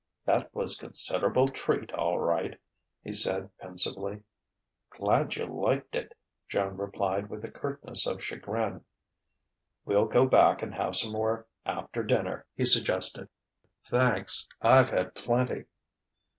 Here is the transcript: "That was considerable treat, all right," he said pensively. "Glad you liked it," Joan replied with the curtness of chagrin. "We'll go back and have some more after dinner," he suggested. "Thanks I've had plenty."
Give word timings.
"That 0.25 0.51
was 0.55 0.79
considerable 0.79 1.47
treat, 1.49 1.91
all 1.91 2.17
right," 2.19 2.59
he 3.03 3.13
said 3.13 3.55
pensively. 3.59 4.23
"Glad 4.89 5.35
you 5.35 5.45
liked 5.45 5.95
it," 5.95 6.17
Joan 6.49 6.75
replied 6.75 7.29
with 7.29 7.43
the 7.43 7.51
curtness 7.51 8.07
of 8.07 8.23
chagrin. 8.23 8.83
"We'll 9.85 10.07
go 10.07 10.25
back 10.25 10.63
and 10.63 10.73
have 10.73 10.95
some 10.95 11.11
more 11.11 11.45
after 11.67 12.01
dinner," 12.01 12.47
he 12.55 12.65
suggested. 12.65 13.29
"Thanks 13.83 14.49
I've 14.59 14.89
had 14.89 15.13
plenty." 15.13 15.65